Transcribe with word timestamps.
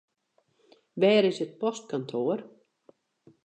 Wêr 0.99 1.23
is 1.29 1.37
it 1.45 1.57
postkantoar? 1.61 2.39